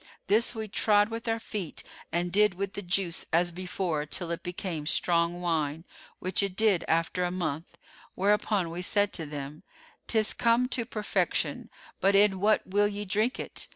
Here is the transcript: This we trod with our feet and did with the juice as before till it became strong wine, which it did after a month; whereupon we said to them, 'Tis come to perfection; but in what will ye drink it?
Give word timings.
This 0.25 0.55
we 0.55 0.67
trod 0.67 1.09
with 1.09 1.27
our 1.27 1.37
feet 1.37 1.83
and 2.11 2.31
did 2.31 2.55
with 2.55 2.73
the 2.73 2.81
juice 2.81 3.27
as 3.31 3.51
before 3.51 4.07
till 4.07 4.31
it 4.31 4.41
became 4.41 4.87
strong 4.87 5.41
wine, 5.41 5.85
which 6.17 6.41
it 6.41 6.55
did 6.55 6.83
after 6.87 7.23
a 7.23 7.29
month; 7.29 7.77
whereupon 8.15 8.71
we 8.71 8.81
said 8.81 9.13
to 9.13 9.27
them, 9.27 9.61
'Tis 10.07 10.33
come 10.33 10.67
to 10.69 10.85
perfection; 10.87 11.69
but 11.99 12.15
in 12.15 12.39
what 12.39 12.65
will 12.65 12.87
ye 12.87 13.05
drink 13.05 13.39
it? 13.39 13.67